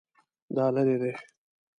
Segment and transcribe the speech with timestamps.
[0.55, 1.11] دا لیرې دی؟